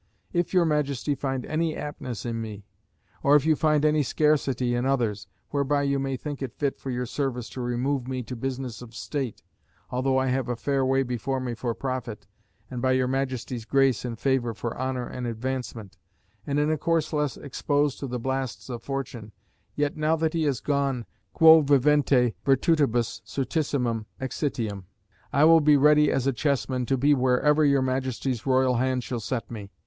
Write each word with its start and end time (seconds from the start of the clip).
If 0.33 0.51
your 0.51 0.65
Majesty 0.65 1.13
find 1.13 1.45
any 1.45 1.75
aptness 1.75 2.25
in 2.25 2.41
me, 2.41 2.65
or 3.21 3.35
if 3.35 3.45
you 3.45 3.55
find 3.55 3.85
any 3.85 4.01
scarcity 4.01 4.73
in 4.73 4.83
others, 4.83 5.27
whereby 5.51 5.83
you 5.83 5.99
may 5.99 6.17
think 6.17 6.41
it 6.41 6.55
fit 6.57 6.79
for 6.79 6.89
your 6.89 7.05
service 7.05 7.47
to 7.49 7.61
remove 7.61 8.07
me 8.07 8.23
to 8.23 8.35
business 8.35 8.81
of 8.81 8.95
State, 8.95 9.43
although 9.91 10.17
I 10.17 10.25
have 10.29 10.49
a 10.49 10.55
fair 10.55 10.83
way 10.83 11.03
before 11.03 11.39
me 11.39 11.53
for 11.53 11.75
profit 11.75 12.25
(and 12.67 12.81
by 12.81 12.93
your 12.93 13.07
Majesty's 13.07 13.63
grace 13.63 14.03
and 14.03 14.17
favour 14.17 14.55
for 14.55 14.75
honour 14.75 15.05
and 15.05 15.27
advancement), 15.27 15.99
and 16.47 16.57
in 16.57 16.71
a 16.71 16.79
course 16.79 17.13
less 17.13 17.37
exposed 17.37 17.99
to 17.99 18.07
the 18.07 18.17
blasts 18.19 18.69
of 18.69 18.81
fortune, 18.81 19.33
yet 19.75 19.95
now 19.97 20.15
that 20.15 20.33
he 20.33 20.45
is 20.45 20.61
gone, 20.61 21.05
quo 21.31 21.61
vivente 21.61 22.33
virtutibus 22.43 23.21
certissimum 23.23 24.05
exitium, 24.19 24.85
I 25.31 25.43
will 25.43 25.61
be 25.61 25.77
ready 25.77 26.11
as 26.11 26.25
a 26.25 26.33
chessman 26.33 26.87
to 26.87 26.97
be 26.97 27.13
wherever 27.13 27.63
your 27.63 27.83
Majesty's 27.83 28.47
royal 28.47 28.77
hand 28.77 29.03
shall 29.03 29.19
set 29.19 29.51
me. 29.51 29.69